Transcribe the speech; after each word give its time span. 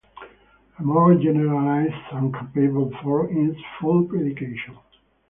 A 0.79 0.81
more 0.83 1.13
generalized 1.13 1.93
and 2.13 2.33
capable 2.33 2.91
form 3.03 3.51
is 3.51 3.55
"full 3.79 4.03
predication". 4.05 4.75